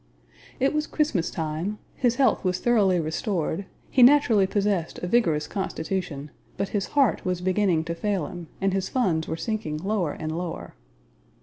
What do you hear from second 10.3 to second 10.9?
lower.